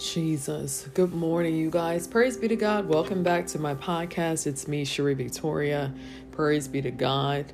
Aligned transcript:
Jesus. 0.00 0.88
Good 0.94 1.12
morning, 1.12 1.54
you 1.54 1.68
guys. 1.68 2.08
Praise 2.08 2.38
be 2.38 2.48
to 2.48 2.56
God. 2.56 2.88
Welcome 2.88 3.22
back 3.22 3.46
to 3.48 3.58
my 3.58 3.74
podcast. 3.74 4.46
It's 4.46 4.66
me, 4.66 4.82
Cherie 4.86 5.12
Victoria. 5.12 5.92
Praise 6.30 6.66
be 6.68 6.80
to 6.80 6.90
God. 6.90 7.52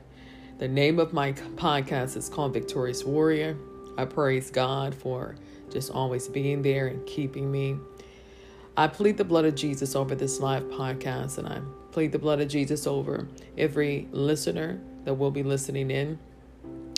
The 0.58 0.68
name 0.68 1.00
of 1.00 1.12
my 1.12 1.32
podcast 1.32 2.16
is 2.16 2.28
called 2.28 2.54
Victorious 2.54 3.02
Warrior. 3.02 3.56
I 3.98 4.04
praise 4.04 4.52
God 4.52 4.94
for 4.94 5.34
just 5.72 5.90
always 5.90 6.28
being 6.28 6.62
there 6.62 6.86
and 6.86 7.04
keeping 7.04 7.50
me. 7.50 7.78
I 8.76 8.86
plead 8.86 9.16
the 9.16 9.24
blood 9.24 9.44
of 9.44 9.56
Jesus 9.56 9.96
over 9.96 10.14
this 10.14 10.38
live 10.38 10.62
podcast, 10.64 11.38
and 11.38 11.48
I 11.48 11.60
plead 11.90 12.12
the 12.12 12.18
blood 12.20 12.40
of 12.40 12.46
Jesus 12.46 12.86
over 12.86 13.26
every 13.58 14.06
listener 14.12 14.78
that 15.04 15.14
will 15.14 15.32
be 15.32 15.42
listening 15.42 15.90
in. 15.90 16.16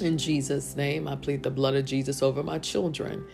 In 0.02 0.18
Jesus' 0.18 0.76
name, 0.76 1.08
I 1.08 1.16
plead 1.16 1.42
the 1.42 1.50
blood 1.50 1.74
of 1.74 1.86
Jesus 1.86 2.22
over 2.22 2.42
my 2.42 2.58
children. 2.58 3.24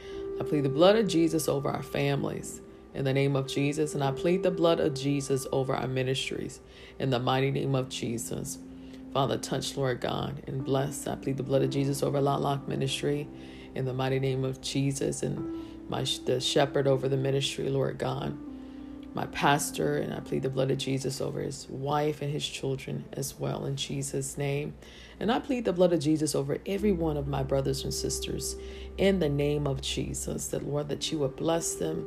I 0.41 0.45
plead 0.45 0.65
the 0.65 0.69
blood 0.69 0.97
of 0.97 1.07
Jesus 1.07 1.49
over 1.49 1.69
our 1.69 1.83
families 1.83 2.61
in 2.95 3.05
the 3.05 3.13
name 3.13 3.37
of 3.37 3.47
Jesus, 3.47 3.95
and 3.95 4.03
I 4.03 4.13
plead 4.13 4.43
the 4.43 4.51
blood 4.51 4.81
of 4.81 4.95
Jesus 4.95 5.47
over 5.53 5.75
our 5.75 5.89
ministries 5.89 6.61
in 6.99 7.11
the 7.11 7.19
mighty 7.19 7.51
name 7.51 7.75
of 7.75 7.89
Jesus. 7.89 8.59
Father, 9.13 9.39
touch, 9.39 9.77
Lord 9.77 10.01
God, 10.01 10.43
and 10.47 10.65
bless. 10.65 11.07
I 11.07 11.15
plead 11.15 11.37
the 11.37 11.43
blood 11.43 11.63
of 11.63 11.71
Jesus 11.71 12.03
over 12.03 12.21
Lot 12.21 12.43
Lock 12.43 12.67
Ministry 12.67 13.29
in 13.75 13.85
the 13.85 13.93
mighty 13.93 14.19
name 14.19 14.45
of 14.45 14.61
Jesus, 14.61 15.23
and 15.23 15.89
my 15.89 16.05
the 16.25 16.41
shepherd 16.41 16.87
over 16.87 17.09
the 17.09 17.17
ministry, 17.17 17.69
Lord 17.69 17.99
God 17.99 18.37
my 19.15 19.27
pastor, 19.27 19.97
and 19.97 20.13
I 20.13 20.21
plead 20.21 20.43
the 20.43 20.51
blood 20.51 20.71
of 20.71 20.79
Jesus 20.79 21.21
over 21.21 21.41
his 21.41 21.69
wife 21.69 22.21
and 22.21 22.33
his 22.33 22.47
children 22.47 23.05
as 23.13 23.39
well 23.39 23.65
in 23.65 23.77
Jesus' 23.77 24.37
name. 24.37 24.75
And 25.21 25.31
I 25.31 25.39
plead 25.39 25.65
the 25.65 25.73
blood 25.73 25.93
of 25.93 26.01
Jesus 26.01 26.35
over 26.35 26.59
every 26.67 26.93
one 26.93 27.17
of 27.17 27.29
my 27.29 27.45
brothers 27.45 27.85
and 27.85 27.95
sisters 27.95 28.57
in 28.99 29.21
the 29.21 29.29
name 29.29 29.67
of 29.67 29.81
Jesus, 29.81 30.49
that 30.49 30.67
Lord, 30.67 30.89
that 30.89 31.13
you 31.13 31.19
would 31.19 31.37
bless 31.37 31.75
them. 31.75 32.07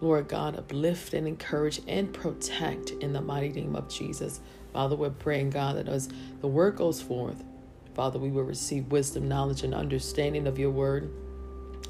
Lord 0.00 0.26
God, 0.26 0.56
uplift 0.56 1.14
and 1.14 1.28
encourage 1.28 1.80
and 1.86 2.12
protect 2.12 2.90
in 2.90 3.12
the 3.12 3.20
mighty 3.20 3.50
name 3.50 3.76
of 3.76 3.88
Jesus. 3.88 4.40
Father, 4.72 4.96
we're 4.96 5.10
praying, 5.10 5.50
God, 5.50 5.76
that 5.76 5.88
as 5.88 6.08
the 6.40 6.48
word 6.48 6.76
goes 6.76 7.00
forth, 7.00 7.44
Father, 7.94 8.18
we 8.18 8.30
will 8.30 8.42
receive 8.42 8.90
wisdom, 8.90 9.28
knowledge, 9.28 9.62
and 9.62 9.74
understanding 9.74 10.46
of 10.46 10.58
your 10.58 10.70
word, 10.70 11.08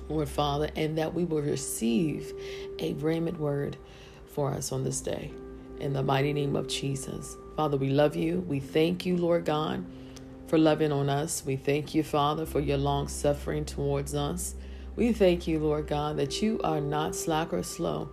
Lord 0.09 0.29
Father, 0.29 0.69
and 0.77 0.99
that 0.99 1.15
we 1.15 1.25
will 1.25 1.41
receive 1.41 2.33
a 2.79 2.93
rhema 2.95 3.35
word 3.39 3.77
for 4.33 4.51
us 4.51 4.73
on 4.73 4.83
this 4.83 5.01
day. 5.01 5.31
In 5.81 5.93
the 5.93 6.03
mighty 6.03 6.33
name 6.33 6.57
of 6.57 6.69
Jesus. 6.69 7.37
Father, 7.57 7.77
we 7.77 7.91
love 7.91 8.17
you. 8.17 8.41
We 8.49 8.61
thank 8.61 9.05
you, 9.05 9.17
Lord 9.17 9.45
God, 9.45 9.85
for 10.47 10.59
loving 10.59 10.93
on 10.93 11.09
us. 11.09 11.45
We 11.45 11.57
thank 11.57 11.95
you, 11.95 12.03
Father, 12.03 12.47
for 12.47 12.61
your 12.61 12.79
long 12.79 13.09
suffering 13.09 13.65
towards 13.65 14.15
us. 14.15 14.55
We 14.97 15.13
thank 15.13 15.47
you, 15.47 15.59
Lord 15.59 15.87
God, 15.87 16.17
that 16.17 16.43
you 16.43 16.61
are 16.65 16.81
not 16.81 17.15
slack 17.15 17.53
or 17.53 17.63
slow 17.63 18.11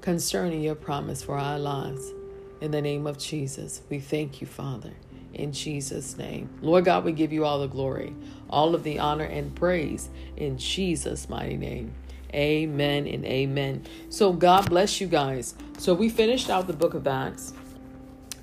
concerning 0.00 0.62
your 0.62 0.74
promise 0.74 1.22
for 1.22 1.38
our 1.38 1.58
lives. 1.58 2.12
In 2.60 2.70
the 2.70 2.80
name 2.80 3.06
of 3.06 3.18
Jesus, 3.18 3.82
we 3.90 4.00
thank 4.00 4.40
you, 4.40 4.46
Father, 4.46 4.92
in 5.34 5.52
Jesus' 5.52 6.16
name. 6.16 6.48
Lord 6.62 6.86
God, 6.86 7.04
we 7.04 7.12
give 7.12 7.32
you 7.32 7.44
all 7.44 7.60
the 7.60 7.66
glory, 7.66 8.14
all 8.48 8.74
of 8.74 8.82
the 8.82 8.98
honor 8.98 9.24
and 9.24 9.54
praise 9.54 10.08
in 10.36 10.56
Jesus' 10.56 11.28
mighty 11.28 11.56
name. 11.56 11.92
Amen 12.34 13.06
and 13.06 13.24
amen. 13.24 13.84
So 14.08 14.32
God 14.32 14.68
bless 14.68 15.00
you 15.00 15.06
guys. 15.06 15.54
So 15.78 15.94
we 15.94 16.08
finished 16.08 16.50
out 16.50 16.66
the 16.66 16.72
book 16.72 16.94
of 16.94 17.06
Acts. 17.06 17.52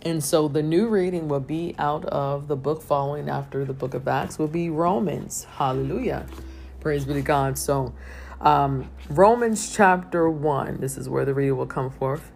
And 0.02 0.24
so 0.24 0.48
the 0.48 0.62
new 0.62 0.88
reading 0.88 1.30
will 1.30 1.40
be 1.40 1.76
out 1.78 2.04
of 2.06 2.48
the 2.48 2.58
book 2.58 2.82
following 2.82 3.30
after 3.30 3.64
the 3.64 3.74
book 3.74 3.94
of 3.94 4.08
Acts 4.08 4.38
will 4.38 4.48
be 4.48 4.70
Romans. 4.70 5.46
Hallelujah. 5.56 6.26
Praise 6.82 7.06
be 7.06 7.14
to 7.14 7.22
God. 7.22 7.58
So 7.58 7.94
um, 8.42 8.90
Romans 9.10 9.74
chapter 9.74 10.30
1, 10.30 10.82
this 10.82 10.98
is 10.98 11.08
where 11.08 11.24
the 11.24 11.34
reading 11.34 11.56
will 11.56 11.66
come 11.66 11.90
forth 11.90 12.32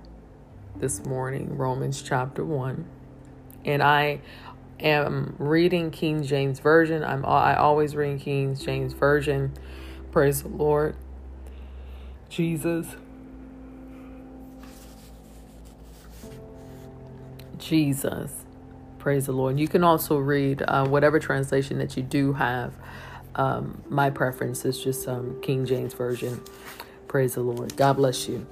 this 0.77 1.05
morning. 1.05 1.57
Romans 1.57 2.01
chapter 2.01 2.45
1. 2.45 2.85
And 3.65 3.83
I 3.83 4.21
am 4.79 5.35
reading 5.37 5.91
King 5.91 6.23
James 6.23 6.59
Version. 6.59 7.03
I'm 7.03 7.25
I 7.25 7.57
always 7.57 7.95
read 7.95 8.21
King 8.21 8.55
James 8.55 8.93
Version. 8.93 9.53
Praise 10.11 10.43
the 10.43 10.49
Lord. 10.49 10.95
Jesus. 12.29 12.95
Jesus. 17.57 18.31
Praise 18.99 19.25
the 19.25 19.31
Lord. 19.31 19.59
You 19.59 19.67
can 19.67 19.83
also 19.83 20.17
read 20.17 20.63
uh, 20.67 20.85
whatever 20.87 21.19
translation 21.19 21.77
that 21.79 21.95
you 21.95 22.03
do 22.03 22.33
have. 22.33 22.73
Um, 23.35 23.81
my 23.87 24.09
preference 24.09 24.65
is 24.65 24.83
just 24.83 25.07
um, 25.07 25.39
King 25.41 25.65
James 25.65 25.93
Version. 25.93 26.41
Praise 27.07 27.35
the 27.35 27.41
Lord. 27.41 27.75
God 27.77 27.93
bless 27.93 28.27
you. 28.27 28.45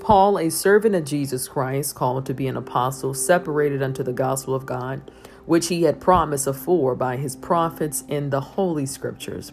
Paul, 0.00 0.38
a 0.38 0.50
servant 0.50 0.94
of 0.94 1.04
Jesus 1.04 1.46
Christ, 1.46 1.94
called 1.94 2.26
to 2.26 2.34
be 2.34 2.48
an 2.48 2.56
apostle, 2.56 3.14
separated 3.14 3.82
unto 3.82 4.02
the 4.02 4.12
gospel 4.12 4.54
of 4.54 4.64
God, 4.66 5.10
which 5.44 5.68
he 5.68 5.82
had 5.82 6.00
promised 6.00 6.46
afore 6.46 6.94
by 6.94 7.16
his 7.16 7.36
prophets 7.36 8.02
in 8.08 8.30
the 8.30 8.40
holy 8.40 8.86
scriptures 8.86 9.52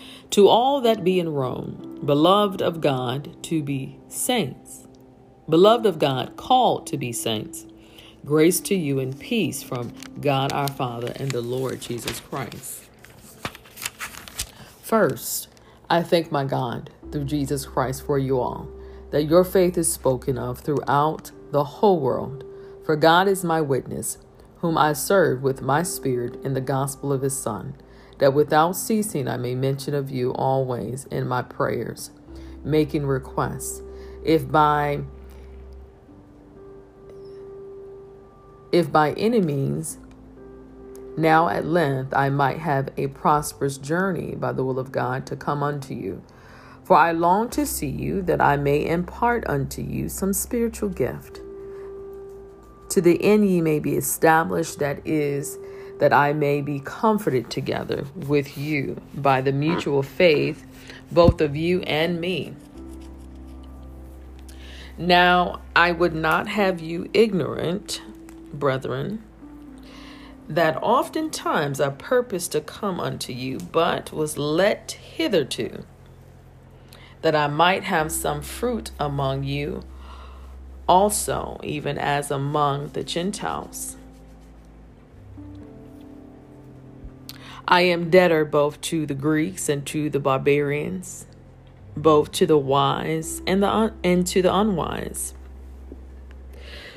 to 0.31 0.47
all 0.47 0.79
that 0.79 1.03
be 1.03 1.19
in 1.19 1.33
Rome, 1.33 1.99
beloved 2.05 2.61
of 2.61 2.79
God, 2.79 3.35
to 3.43 3.61
be 3.61 3.99
saints, 4.07 4.87
beloved 5.49 5.85
of 5.85 5.99
God, 5.99 6.37
called 6.37 6.87
to 6.87 6.97
be 6.97 7.11
saints, 7.11 7.65
grace 8.23 8.61
to 8.61 8.75
you 8.75 8.99
and 8.99 9.19
peace 9.19 9.61
from 9.61 9.93
God 10.21 10.53
our 10.53 10.69
Father 10.69 11.11
and 11.17 11.31
the 11.31 11.41
Lord 11.41 11.81
Jesus 11.81 12.21
Christ. 12.21 12.89
First, 14.81 15.49
I 15.89 16.01
thank 16.01 16.31
my 16.31 16.45
God 16.45 16.91
through 17.11 17.25
Jesus 17.25 17.65
Christ 17.65 18.05
for 18.05 18.17
you 18.17 18.39
all, 18.39 18.69
that 19.11 19.23
your 19.23 19.43
faith 19.43 19.77
is 19.77 19.91
spoken 19.91 20.37
of 20.37 20.59
throughout 20.59 21.31
the 21.51 21.65
whole 21.65 21.99
world. 21.99 22.45
For 22.85 22.95
God 22.95 23.27
is 23.27 23.43
my 23.43 23.59
witness, 23.59 24.17
whom 24.59 24.77
I 24.77 24.93
serve 24.93 25.43
with 25.43 25.61
my 25.61 25.83
spirit 25.83 26.41
in 26.45 26.53
the 26.53 26.61
gospel 26.61 27.11
of 27.11 27.21
his 27.21 27.37
Son 27.37 27.75
that 28.21 28.35
without 28.35 28.73
ceasing 28.73 29.27
I 29.27 29.37
may 29.37 29.55
mention 29.55 29.95
of 29.95 30.11
you 30.11 30.31
always 30.33 31.05
in 31.05 31.27
my 31.27 31.41
prayers, 31.41 32.11
making 32.63 33.07
requests, 33.07 33.81
if 34.23 34.49
by 34.49 35.01
if 38.71 38.91
by 38.91 39.13
any 39.13 39.41
means 39.41 39.97
now 41.17 41.49
at 41.49 41.65
length 41.65 42.13
I 42.13 42.29
might 42.29 42.59
have 42.59 42.89
a 42.95 43.07
prosperous 43.07 43.79
journey 43.79 44.35
by 44.35 44.53
the 44.53 44.63
will 44.63 44.77
of 44.77 44.91
God 44.91 45.25
to 45.25 45.35
come 45.35 45.63
unto 45.63 45.95
you. 45.95 46.21
For 46.83 46.95
I 46.95 47.11
long 47.13 47.49
to 47.51 47.65
see 47.65 47.89
you, 47.89 48.21
that 48.23 48.39
I 48.39 48.55
may 48.55 48.85
impart 48.87 49.47
unto 49.47 49.81
you 49.81 50.09
some 50.09 50.33
spiritual 50.33 50.89
gift, 50.89 51.41
to 52.89 53.01
the 53.01 53.23
end 53.23 53.49
ye 53.49 53.61
may 53.61 53.79
be 53.79 53.95
established, 53.95 54.79
that 54.79 55.05
is, 55.05 55.57
that 56.01 56.11
I 56.11 56.33
may 56.33 56.61
be 56.61 56.79
comforted 56.79 57.51
together 57.51 58.05
with 58.15 58.57
you 58.57 58.99
by 59.13 59.39
the 59.39 59.51
mutual 59.51 60.01
faith, 60.01 60.65
both 61.11 61.39
of 61.41 61.55
you 61.55 61.81
and 61.81 62.19
me. 62.19 62.55
Now, 64.97 65.61
I 65.75 65.91
would 65.91 66.15
not 66.15 66.47
have 66.47 66.81
you 66.81 67.07
ignorant, 67.13 68.01
brethren, 68.51 69.21
that 70.49 70.75
oftentimes 70.81 71.79
I 71.79 71.89
purposed 71.89 72.51
to 72.53 72.61
come 72.61 72.99
unto 72.99 73.31
you, 73.31 73.59
but 73.59 74.11
was 74.11 74.39
let 74.39 74.93
hitherto, 74.93 75.83
that 77.21 77.35
I 77.35 77.45
might 77.45 77.83
have 77.83 78.11
some 78.11 78.41
fruit 78.41 78.89
among 78.99 79.43
you 79.43 79.83
also, 80.89 81.59
even 81.61 81.99
as 81.99 82.31
among 82.31 82.87
the 82.93 83.03
Gentiles. 83.03 83.97
I 87.67 87.81
am 87.81 88.09
debtor 88.09 88.45
both 88.45 88.81
to 88.81 89.05
the 89.05 89.13
Greeks 89.13 89.69
and 89.69 89.85
to 89.87 90.09
the 90.09 90.19
barbarians, 90.19 91.25
both 91.95 92.31
to 92.33 92.45
the 92.45 92.57
wise 92.57 93.41
and 93.47 93.61
the 93.63 93.69
un- 93.69 93.93
and 94.03 94.25
to 94.27 94.41
the 94.41 94.53
unwise. 94.53 95.33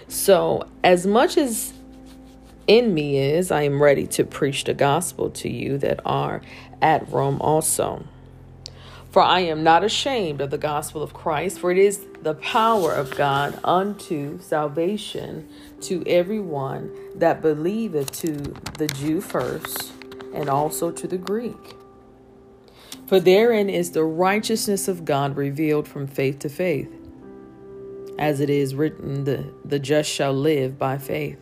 So, 0.08 0.68
as 0.82 1.06
much 1.06 1.36
as 1.36 1.72
in 2.66 2.94
me 2.94 3.18
is, 3.18 3.50
I 3.50 3.62
am 3.62 3.82
ready 3.82 4.06
to 4.08 4.24
preach 4.24 4.64
the 4.64 4.74
gospel 4.74 5.30
to 5.30 5.50
you 5.50 5.78
that 5.78 6.00
are 6.04 6.40
at 6.80 7.08
Rome 7.10 7.40
also. 7.40 8.04
For 9.10 9.22
I 9.22 9.40
am 9.40 9.62
not 9.62 9.84
ashamed 9.84 10.40
of 10.40 10.50
the 10.50 10.58
gospel 10.58 11.02
of 11.02 11.14
Christ, 11.14 11.60
for 11.60 11.70
it 11.70 11.78
is 11.78 12.04
the 12.22 12.34
power 12.34 12.92
of 12.92 13.16
God 13.16 13.58
unto 13.62 14.40
salvation 14.40 15.48
to 15.82 16.02
everyone 16.06 16.90
that 17.14 17.40
believeth, 17.40 18.10
to 18.22 18.34
the 18.76 18.88
Jew 18.88 19.20
first, 19.20 19.93
and 20.34 20.48
also 20.48 20.90
to 20.90 21.06
the 21.06 21.16
Greek. 21.18 21.76
For 23.06 23.20
therein 23.20 23.68
is 23.70 23.92
the 23.92 24.04
righteousness 24.04 24.88
of 24.88 25.04
God 25.04 25.36
revealed 25.36 25.86
from 25.86 26.06
faith 26.06 26.38
to 26.40 26.48
faith. 26.48 26.90
As 28.18 28.40
it 28.40 28.50
is 28.50 28.74
written, 28.74 29.24
the, 29.24 29.52
the 29.64 29.78
just 29.78 30.10
shall 30.10 30.32
live 30.32 30.78
by 30.78 30.98
faith. 30.98 31.38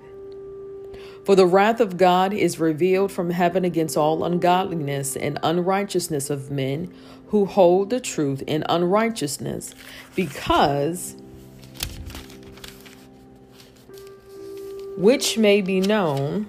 For 1.25 1.37
the 1.37 1.47
wrath 1.47 1.81
of 1.81 1.97
God 1.97 2.33
is 2.33 2.59
revealed 2.59 3.13
from 3.13 3.31
heaven 3.31 3.65
against 3.65 3.97
all 3.97 4.25
ungodliness 4.25 5.17
and 5.17 5.39
unrighteousness 5.43 6.31
of 6.31 6.51
men 6.51 6.93
who 7.29 7.47
hold 7.47 7.91
the 7.91 8.01
truth 8.01 8.43
in 8.47 8.65
unrighteousness, 8.69 9.75
because 10.17 11.15
which 14.97 15.39
may 15.39 15.61
be 15.61 15.81
known 15.81 16.49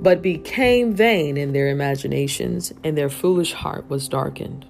but 0.00 0.22
became 0.22 0.94
vain 0.94 1.36
in 1.36 1.52
their 1.52 1.68
imaginations, 1.68 2.72
and 2.82 2.96
their 2.96 3.10
foolish 3.10 3.52
heart 3.52 3.88
was 3.88 4.08
darkened. 4.08 4.66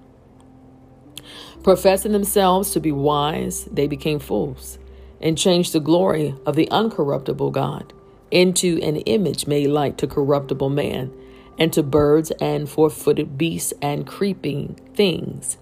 Professing 1.63 2.13
themselves 2.13 2.73
to 2.73 2.81
be 2.81 2.91
wise, 2.91 3.65
they 3.67 3.87
became 3.87 4.19
fools 4.19 4.79
and 5.21 5.39
changed 5.39 5.73
the 5.73 5.81
glory 5.81 6.35
of 6.47 6.57
the 6.57 6.67
uncorruptible 6.69 7.53
God 7.53 7.93
into 8.31 8.81
an 8.83 8.97
image 8.97 9.47
made 9.47 9.69
like 9.69 9.97
to 9.99 10.07
corruptible 10.07 10.71
man, 10.71 11.13
and 11.59 11.73
to 11.73 11.83
birds 11.83 12.31
and 12.41 12.69
four 12.69 12.89
footed 12.89 13.37
beasts 13.37 13.73
and 13.83 14.07
creeping 14.07 14.79
things. 14.95 15.59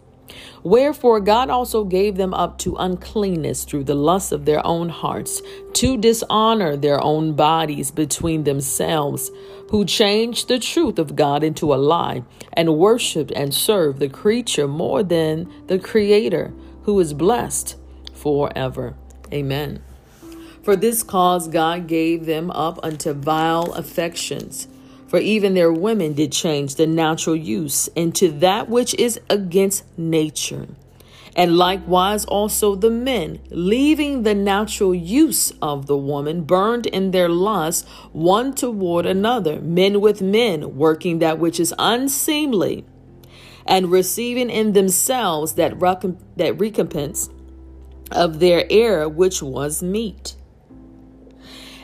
Wherefore 0.63 1.21
God 1.21 1.51
also 1.51 1.85
gave 1.85 2.17
them 2.17 2.35
up 2.35 2.59
to 2.59 2.77
uncleanness 2.77 3.65
through 3.65 3.85
the 3.85 3.95
lust 3.95 4.33
of 4.33 4.45
their 4.45 4.65
own 4.67 4.89
hearts, 4.89 5.43
to 5.75 5.97
dishonor 5.97 6.77
their 6.77 7.03
own 7.03 7.35
bodies 7.35 7.91
between 7.91 8.45
themselves, 8.45 9.31
who 9.71 9.85
changed 9.85 10.49
the 10.49 10.59
truth 10.59 10.99
of 10.99 11.17
God 11.17 11.43
into 11.43 11.73
a 11.75 11.77
lie, 11.77 12.23
and 12.53 12.79
worshiped 12.79 13.33
and 13.33 13.55
served 13.55 13.99
the 13.99 14.09
creature 14.09 14.69
more 14.69 15.03
than 15.03 15.51
the 15.67 15.79
Creator, 15.79 16.53
who 16.83 16.99
is 17.01 17.13
blessed 17.13 17.77
forever. 18.15 18.95
Amen. 19.33 19.83
For 20.63 20.77
this 20.77 21.03
cause 21.03 21.49
God 21.49 21.87
gave 21.87 22.27
them 22.27 22.51
up 22.51 22.79
unto 22.83 23.13
vile 23.13 23.73
affections. 23.73 24.69
For 25.09 25.19
even 25.19 25.55
their 25.55 25.73
women 25.73 26.13
did 26.13 26.33
change 26.33 26.75
the 26.75 26.87
natural 26.87 27.35
use 27.35 27.89
into 27.97 28.31
that 28.41 28.69
which 28.69 28.95
is 28.95 29.19
against 29.31 29.85
nature. 29.99 30.69
And 31.35 31.57
likewise 31.57 32.25
also 32.25 32.75
the 32.75 32.91
men, 32.91 33.39
leaving 33.49 34.23
the 34.25 34.35
natural 34.35 34.95
use 34.95 35.53
of 35.63 35.87
the 35.87 35.97
woman, 35.97 36.43
burned 36.43 36.87
in 36.87 37.13
their 37.13 37.29
lust 37.29 37.89
one 38.13 38.55
toward 38.55 39.07
another, 39.07 39.61
men 39.61 40.01
with 40.01 40.21
men, 40.21 40.77
working 40.77 41.21
that 41.21 41.39
which 41.39 41.61
is 41.61 41.73
unseemly, 41.79 42.85
and 43.65 43.91
receiving 43.91 44.51
in 44.51 44.73
themselves 44.73 45.53
that, 45.53 45.79
that 46.37 46.59
recompense 46.59 47.31
of 48.11 48.41
their 48.41 48.67
error, 48.69 49.09
which 49.09 49.41
was 49.41 49.83
meet. 49.83 50.35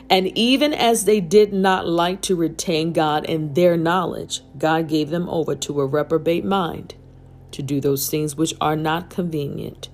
And 0.09 0.27
even 0.37 0.73
as 0.73 1.05
they 1.05 1.19
did 1.19 1.51
not 1.51 1.87
like 1.87 2.21
to 2.23 2.35
retain 2.35 2.93
God 2.93 3.25
in 3.25 3.53
their 3.53 3.75
knowledge, 3.75 4.41
God 4.57 4.87
gave 4.87 5.09
them 5.09 5.27
over 5.29 5.55
to 5.55 5.81
a 5.81 5.85
reprobate 5.85 6.45
mind 6.45 6.95
to 7.51 7.63
do 7.63 7.79
those 7.79 8.09
things 8.09 8.35
which 8.35 8.53
are 8.59 8.75
not 8.75 9.09
convenient, 9.09 9.89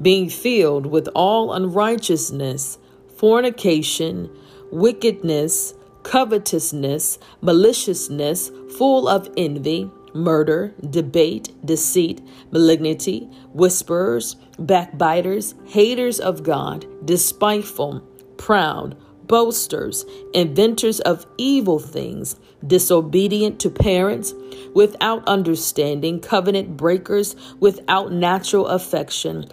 being 0.00 0.28
filled 0.28 0.86
with 0.86 1.08
all 1.14 1.52
unrighteousness, 1.52 2.78
fornication, 3.16 4.30
wickedness, 4.72 5.74
covetousness, 6.02 7.18
maliciousness, 7.40 8.50
full 8.76 9.06
of 9.06 9.28
envy 9.36 9.90
murder, 10.14 10.74
debate, 10.90 11.50
deceit, 11.64 12.20
malignity, 12.50 13.28
whisperers, 13.52 14.36
backbiters, 14.58 15.54
haters 15.66 16.20
of 16.20 16.42
God, 16.42 16.86
despiteful, 17.04 18.00
proud, 18.36 18.96
boasters, 19.26 20.04
inventors 20.34 21.00
of 21.00 21.26
evil 21.38 21.78
things, 21.78 22.36
disobedient 22.66 23.60
to 23.60 23.70
parents, 23.70 24.34
without 24.74 25.26
understanding, 25.26 26.20
covenant 26.20 26.76
breakers, 26.76 27.36
without 27.60 28.12
natural 28.12 28.66
affection, 28.66 29.46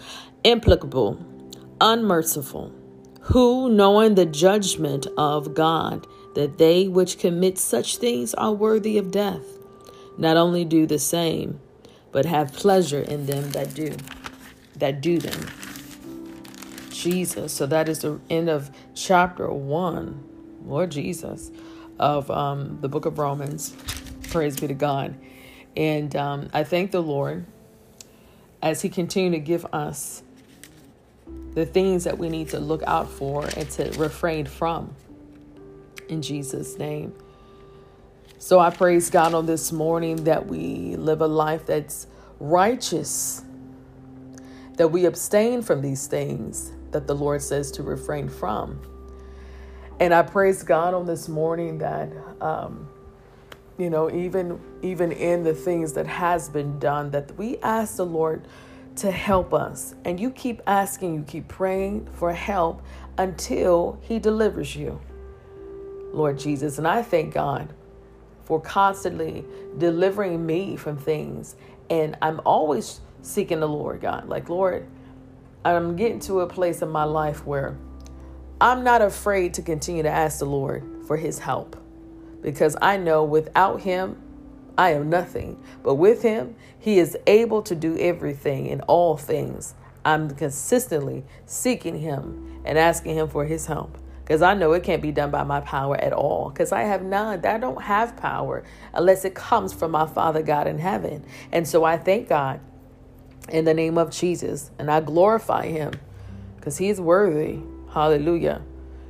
implacable, 0.43 1.23
unmerciful, 1.81 2.73
who, 3.21 3.69
knowing 3.69 4.15
the 4.15 4.25
judgment 4.25 5.07
of 5.17 5.53
God, 5.53 6.07
that 6.35 6.57
they 6.57 6.87
which 6.87 7.19
commit 7.19 7.57
such 7.57 7.97
things 7.97 8.33
are 8.33 8.53
worthy 8.53 8.97
of 8.97 9.11
death, 9.11 9.45
not 10.17 10.37
only 10.37 10.65
do 10.65 10.85
the 10.85 10.99
same, 10.99 11.59
but 12.11 12.25
have 12.25 12.53
pleasure 12.53 13.01
in 13.01 13.25
them 13.25 13.51
that 13.51 13.73
do, 13.73 13.95
that 14.75 15.01
do 15.01 15.19
them. 15.19 15.68
Jesus. 16.99 17.53
So 17.53 17.65
that 17.67 17.87
is 17.87 17.99
the 17.99 18.19
end 18.29 18.49
of 18.49 18.69
chapter 18.93 19.49
one, 19.49 20.23
Lord 20.65 20.91
Jesus, 20.91 21.51
of 21.97 22.29
um, 22.29 22.79
the 22.81 22.89
book 22.89 23.05
of 23.05 23.17
Romans. 23.17 23.73
Praise 24.29 24.59
be 24.59 24.67
to 24.67 24.73
God. 24.73 25.15
And 25.77 26.13
um, 26.15 26.49
I 26.53 26.63
thank 26.63 26.91
the 26.91 27.01
Lord 27.01 27.45
as 28.61 28.81
He 28.81 28.89
continue 28.89 29.31
to 29.31 29.39
give 29.39 29.65
us 29.73 30.23
the 31.53 31.65
things 31.65 32.03
that 32.03 32.17
we 32.17 32.29
need 32.29 32.49
to 32.49 32.59
look 32.59 32.83
out 32.83 33.09
for 33.09 33.45
and 33.45 33.69
to 33.71 33.91
refrain 33.97 34.45
from. 34.45 34.93
In 36.09 36.21
Jesus' 36.21 36.77
name. 36.77 37.13
So 38.39 38.59
I 38.59 38.71
praise 38.71 39.09
God 39.09 39.33
on 39.33 39.45
this 39.45 39.71
morning 39.71 40.25
that 40.25 40.47
we 40.47 40.95
live 40.95 41.21
a 41.21 41.27
life 41.27 41.65
that's 41.65 42.07
righteous, 42.39 43.43
that 44.75 44.89
we 44.89 45.05
abstain 45.05 45.61
from 45.61 45.81
these 45.81 46.07
things 46.07 46.71
that 46.91 47.07
the 47.07 47.15
Lord 47.15 47.41
says 47.41 47.71
to 47.71 47.83
refrain 47.83 48.29
from. 48.29 48.79
And 49.99 50.13
I 50.13 50.21
praise 50.21 50.63
God 50.63 50.93
on 50.93 51.05
this 51.05 51.27
morning 51.27 51.79
that, 51.79 52.11
um, 52.41 52.87
you 53.77 53.89
know, 53.89 54.09
even 54.11 54.59
even 54.81 55.11
in 55.11 55.43
the 55.43 55.53
things 55.53 55.93
that 55.93 56.07
has 56.07 56.49
been 56.49 56.79
done, 56.79 57.11
that 57.11 57.37
we 57.37 57.57
ask 57.59 57.97
the 57.97 58.05
Lord 58.05 58.47
to 58.97 59.11
help 59.11 59.53
us. 59.53 59.95
And 60.05 60.19
you 60.19 60.31
keep 60.31 60.61
asking, 60.67 61.15
you 61.15 61.23
keep 61.23 61.47
praying 61.47 62.07
for 62.13 62.33
help 62.33 62.81
until 63.17 63.99
He 64.01 64.19
delivers 64.19 64.75
you, 64.75 64.99
Lord 66.13 66.39
Jesus. 66.39 66.77
And 66.77 66.87
I 66.87 67.01
thank 67.01 67.33
God 67.33 67.73
for 68.43 68.59
constantly 68.59 69.45
delivering 69.77 70.45
me 70.45 70.75
from 70.75 70.97
things. 70.97 71.55
And 71.89 72.17
I'm 72.21 72.41
always 72.45 73.01
seeking 73.21 73.59
the 73.59 73.67
Lord, 73.67 74.01
God. 74.01 74.27
Like, 74.27 74.49
Lord, 74.49 74.87
I'm 75.65 75.97
getting 75.97 76.19
to 76.21 76.39
a 76.41 76.47
place 76.47 76.81
in 76.81 76.89
my 76.89 77.03
life 77.03 77.45
where 77.45 77.77
I'm 78.61 78.83
not 78.83 79.01
afraid 79.01 79.53
to 79.55 79.61
continue 79.61 80.03
to 80.03 80.09
ask 80.09 80.39
the 80.39 80.45
Lord 80.45 80.83
for 81.05 81.17
his 81.17 81.39
help 81.39 81.75
because 82.41 82.77
I 82.81 82.97
know 82.97 83.23
without 83.25 83.81
him, 83.81 84.21
I 84.77 84.91
am 84.91 85.09
nothing. 85.09 85.61
But 85.83 85.95
with 85.95 86.21
him, 86.21 86.55
he 86.79 86.99
is 86.99 87.17
able 87.27 87.61
to 87.63 87.75
do 87.75 87.97
everything 87.97 88.67
in 88.67 88.79
all 88.81 89.17
things. 89.17 89.73
I'm 90.05 90.29
consistently 90.31 91.25
seeking 91.45 91.99
him 91.99 92.61
and 92.63 92.77
asking 92.77 93.17
him 93.17 93.27
for 93.27 93.43
his 93.43 93.65
help 93.65 93.97
because 94.23 94.41
I 94.41 94.53
know 94.53 94.71
it 94.71 94.83
can't 94.83 95.01
be 95.01 95.11
done 95.11 95.31
by 95.31 95.43
my 95.43 95.59
power 95.59 95.97
at 95.97 96.13
all 96.13 96.49
because 96.49 96.71
I 96.71 96.83
have 96.83 97.03
none. 97.03 97.45
I 97.45 97.57
don't 97.57 97.81
have 97.81 98.15
power 98.15 98.63
unless 98.93 99.25
it 99.25 99.35
comes 99.35 99.73
from 99.73 99.91
my 99.91 100.05
Father 100.05 100.41
God 100.41 100.67
in 100.67 100.79
heaven. 100.79 101.25
And 101.51 101.67
so 101.67 101.83
I 101.83 101.97
thank 101.97 102.29
God 102.29 102.61
in 103.49 103.65
the 103.65 103.73
name 103.73 103.97
of 103.97 104.11
Jesus 104.11 104.71
and 104.79 104.89
I 104.89 105.01
glorify 105.01 105.67
him 105.67 105.93
because 106.55 106.77
he's 106.77 106.99
worthy. 106.99 107.59
Hallelujah. 107.91 108.61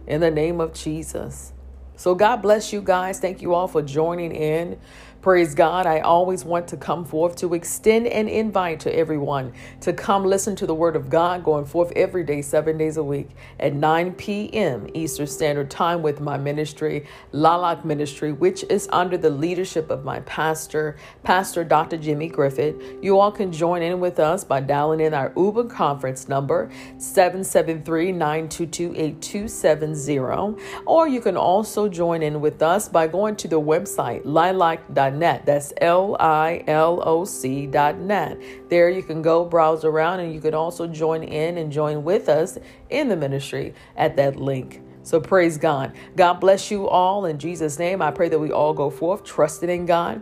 In 0.08 0.22
the 0.22 0.32
name 0.32 0.62
of 0.62 0.74
Jesus. 0.74 1.54
So 1.96 2.16
God 2.16 2.42
bless 2.42 2.72
you 2.72 2.82
guys. 2.82 3.20
Thank 3.20 3.42
you 3.42 3.54
all 3.54 3.68
for 3.68 3.82
joining 3.82 4.34
in. 4.34 4.80
Praise 5.22 5.54
God. 5.54 5.86
I 5.86 6.00
always 6.00 6.46
want 6.46 6.70
to 6.70 6.78
come 6.78 7.04
forth 7.04 7.36
to 7.38 7.54
extend 7.54 8.08
an 8.08 8.30
invite 8.30 8.80
to 8.82 8.96
everyone 8.96 9.52
to 9.82 9.92
come 9.92 10.24
listen 10.24 10.56
to 10.56 10.66
the 10.66 10.74
Word 10.74 10.96
of 10.96 11.10
God 11.10 11.44
going 11.44 11.66
forth 11.66 11.92
every 11.94 12.24
day, 12.24 12.42
seven 12.42 12.78
days 12.78 12.96
a 12.96 13.04
week 13.04 13.32
at 13.60 13.74
9 13.74 14.14
p.m. 14.14 14.88
Eastern 14.94 15.28
Standard 15.28 15.70
Time 15.70 16.02
with 16.02 16.22
my 16.22 16.38
ministry, 16.38 17.06
LILOC 17.34 17.84
Ministry, 17.84 18.32
which 18.32 18.64
is 18.70 18.88
under 18.94 19.18
the 19.18 19.30
leadership 19.30 19.90
of 19.90 20.06
my 20.06 20.22
pastor, 20.22 20.96
Pastor 21.24 21.66
Dr. 21.66 21.98
Jimmy 21.98 22.30
Griffith. 22.30 22.82
You 23.02 23.20
all 23.20 23.34
can 23.34 23.52
join 23.52 23.82
in 23.82 24.00
with 24.00 24.22
us 24.22 24.46
by 24.46 24.62
dialing 24.62 25.02
in 25.02 25.14
our 25.14 25.34
Uber 25.36 25.66
conference 25.66 26.30
number, 26.30 26.72
773 26.98 28.14
922 28.14 28.94
8270. 28.96 30.64
Or 30.86 31.10
you 31.10 31.20
can 31.20 31.36
also 31.36 31.90
join 31.90 32.24
in 32.24 32.40
with 32.40 32.62
us 32.62 32.88
by 32.88 33.08
going 33.08 33.36
to 33.36 33.50
the 33.50 33.60
website, 33.60 34.24
liloc.com 34.24 35.09
liloc.net. 35.12 35.46
That's 35.46 35.74
L 35.78 36.16
I 36.20 36.64
L 36.68 37.02
O 37.06 37.26
C.net. 37.26 38.42
There 38.70 38.90
you 38.90 39.04
can 39.04 39.22
go 39.22 39.46
browse 39.46 39.84
around 39.84 40.20
and 40.20 40.34
you 40.34 40.42
can 40.42 40.54
also 40.54 40.88
join 40.88 41.24
in 41.24 41.58
and 41.58 41.72
join 41.72 42.04
with 42.04 42.30
us 42.30 42.58
in 42.90 43.10
the 43.10 43.16
ministry 43.16 43.74
at 43.96 44.16
that 44.18 44.36
link. 44.36 44.82
So 45.04 45.20
praise 45.20 45.58
God. 45.58 45.96
God 46.16 46.36
bless 46.36 46.70
you 46.70 46.88
all 46.88 47.26
in 47.26 47.40
Jesus' 47.40 47.80
name. 47.80 48.02
I 48.02 48.12
pray 48.12 48.30
that 48.30 48.40
we 48.40 48.52
all 48.52 48.74
go 48.74 48.90
forth 48.90 49.24
trusting 49.24 49.70
in 49.70 49.86
God 49.86 50.22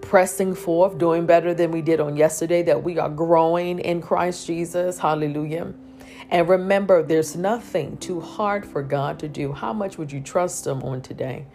pressing 0.00 0.54
forth, 0.54 0.98
doing 0.98 1.26
better 1.26 1.54
than 1.54 1.70
we 1.70 1.82
did 1.82 2.00
on 2.00 2.16
yesterday, 2.16 2.62
that 2.62 2.82
we 2.82 2.98
are 2.98 3.08
growing 3.08 3.78
in 3.78 4.00
Christ 4.00 4.46
Jesus. 4.46 4.98
Hallelujah. 4.98 5.74
And 6.30 6.48
remember, 6.48 7.02
there's 7.02 7.36
nothing 7.36 7.96
too 7.98 8.20
hard 8.20 8.66
for 8.66 8.82
God 8.82 9.18
to 9.20 9.28
do. 9.28 9.52
How 9.52 9.72
much 9.72 9.98
would 9.98 10.12
you 10.12 10.20
trust 10.20 10.66
Him 10.66 10.82
on 10.82 11.00
today? 11.00 11.46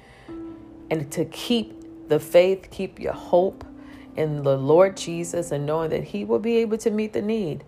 And 0.90 1.12
to 1.12 1.26
keep 1.26 1.83
the 2.08 2.20
faith, 2.20 2.70
keep 2.72 3.00
your 3.00 3.14
hope 3.14 3.66
in 4.16 4.44
the 4.44 4.58
Lord 4.58 4.98
Jesus 4.98 5.52
and 5.52 5.66
knowing 5.66 5.90
that 5.90 6.04
He 6.04 6.26
will 6.26 6.40
be 6.40 6.58
able 6.58 6.78
to 6.80 6.92
meet 6.92 7.14
the 7.14 7.22
need 7.22 7.64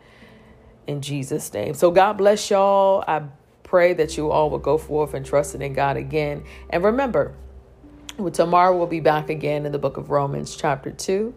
in 0.88 1.02
Jesus' 1.02 1.54
name. 1.54 1.74
So, 1.74 1.92
God 1.92 2.14
bless 2.14 2.50
y'all. 2.50 3.04
I 3.08 3.24
pray 3.64 3.94
that 3.94 4.18
you 4.18 4.32
all 4.32 4.50
will 4.50 4.60
go 4.60 4.78
forth 4.78 5.14
and 5.14 5.26
trust 5.26 5.56
in 5.56 5.74
God 5.74 5.98
again. 5.98 6.44
And 6.70 6.84
remember, 6.84 7.34
tomorrow 8.34 8.78
we'll 8.78 8.88
be 8.88 9.00
back 9.00 9.30
again 9.30 9.66
in 9.66 9.72
the 9.72 9.80
book 9.80 9.98
of 9.98 10.12
Romans, 10.12 10.56
chapter 10.56 10.92
2. 10.92 11.34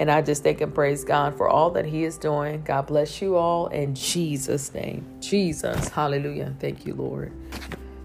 And 0.00 0.10
I 0.10 0.22
just 0.22 0.44
thank 0.44 0.60
and 0.60 0.72
praise 0.72 1.04
God 1.04 1.36
for 1.36 1.48
all 1.48 1.70
that 1.72 1.84
He 1.84 2.04
is 2.04 2.16
doing. 2.16 2.62
God 2.62 2.86
bless 2.86 3.20
you 3.20 3.36
all 3.36 3.66
in 3.66 3.94
Jesus' 3.94 4.72
name. 4.72 5.04
Jesus. 5.20 5.88
Hallelujah. 5.88 6.54
Thank 6.60 6.86
you, 6.86 6.94
Lord. 6.94 7.32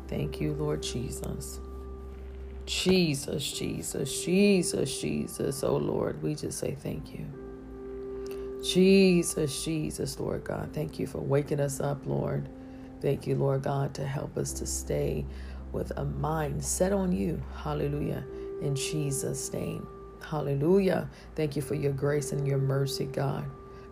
Thank 0.08 0.42
you, 0.42 0.54
Lord 0.54 0.84
Jesus. 0.84 1.60
Jesus, 2.66 3.52
Jesus, 3.52 4.24
Jesus, 4.24 5.02
Jesus. 5.02 5.64
Oh 5.64 5.78
Lord, 5.78 6.22
we 6.24 6.36
just 6.36 6.60
say 6.60 6.76
thank 6.76 7.14
you. 7.14 7.26
Jesus, 8.64 9.66
Jesus, 9.66 10.20
Lord 10.20 10.46
God. 10.46 10.70
Thank 10.74 10.98
you 10.98 11.06
for 11.06 11.20
waking 11.20 11.60
us 11.60 11.82
up, 11.82 12.06
Lord. 12.06 12.48
Thank 13.02 13.28
you, 13.28 13.36
Lord 13.36 13.64
God, 13.64 13.94
to 13.96 14.08
help 14.08 14.38
us 14.38 14.54
to 14.54 14.66
stay 14.66 15.26
with 15.74 15.92
a 15.98 16.06
mind 16.06 16.64
set 16.64 16.94
on 16.94 17.12
you. 17.12 17.42
Hallelujah. 17.62 18.24
In 18.62 18.76
Jesus' 18.76 19.52
name. 19.52 19.86
Hallelujah. 20.26 21.10
Thank 21.36 21.58
you 21.58 21.62
for 21.62 21.76
your 21.76 21.92
grace 21.92 22.32
and 22.32 22.48
your 22.48 22.60
mercy, 22.60 23.06
God. 23.06 23.44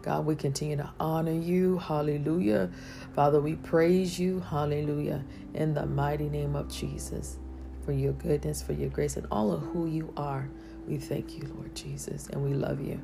God, 0.02 0.26
we 0.26 0.36
continue 0.36 0.78
to 0.78 0.90
honor 1.00 1.34
you. 1.34 1.78
Hallelujah. 1.78 2.72
Father, 3.14 3.42
we 3.42 3.56
praise 3.56 4.18
you. 4.18 4.40
Hallelujah. 4.40 5.24
In 5.54 5.74
the 5.74 5.86
mighty 5.86 6.30
name 6.30 6.56
of 6.56 6.70
Jesus 6.70 7.38
for 7.86 7.92
your 7.92 8.14
goodness, 8.14 8.62
for 8.62 8.74
your 8.74 8.90
grace, 8.90 9.18
and 9.18 9.28
all 9.32 9.52
of 9.52 9.62
who 9.62 9.88
you 9.88 10.14
are. 10.18 10.50
We 10.88 10.98
thank 10.98 11.38
you, 11.38 11.52
Lord 11.56 11.76
Jesus, 11.76 12.28
and 12.28 12.44
we 12.44 12.54
love 12.54 12.82
you 12.82 13.00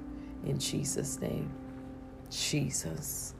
in 0.45 0.59
Jesus' 0.59 1.19
name. 1.19 1.51
Jesus. 2.29 3.33